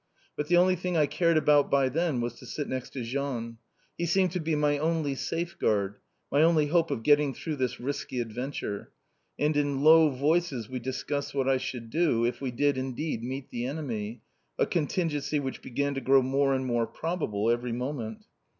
But 0.35 0.47
the 0.47 0.57
only 0.57 0.75
thing 0.75 0.97
I 0.97 1.05
cared 1.05 1.37
about 1.37 1.69
by 1.69 1.87
then, 1.87 2.21
was 2.21 2.33
to 2.39 2.47
sit 2.47 2.67
next 2.67 2.89
to 2.93 3.03
Jean. 3.03 3.57
He 3.99 4.07
seemed 4.07 4.31
to 4.31 4.39
be 4.39 4.55
my 4.55 4.79
only 4.79 5.13
safeguard, 5.13 5.97
my 6.31 6.41
only 6.41 6.65
hope 6.69 6.89
of 6.89 7.03
getting 7.03 7.35
through 7.35 7.57
this 7.57 7.79
risky 7.79 8.19
adventure. 8.19 8.91
And 9.37 9.55
in 9.55 9.83
low 9.83 10.09
voices 10.09 10.67
we 10.67 10.79
discussed 10.79 11.35
what 11.35 11.47
I 11.47 11.57
should 11.57 11.91
do, 11.91 12.25
if 12.25 12.41
we 12.41 12.49
did 12.49 12.79
indeed 12.79 13.23
meet 13.23 13.51
the 13.51 13.67
enemy, 13.67 14.23
a 14.57 14.65
contingency 14.65 15.39
which 15.39 15.61
began 15.61 15.93
to 15.93 16.01
grow 16.01 16.23
more 16.23 16.55
and 16.55 16.65
more 16.65 16.87
probable 16.87 17.51
every 17.51 17.71
moment. 17.71 18.25